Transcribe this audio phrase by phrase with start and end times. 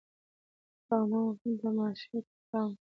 [0.03, 0.03] د
[0.87, 2.69] پغمان غرونو تماشې ته پام وو.